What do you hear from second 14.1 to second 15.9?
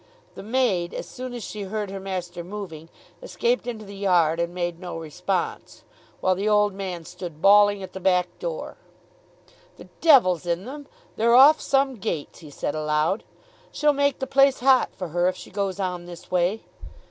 the place hot for her, if she goes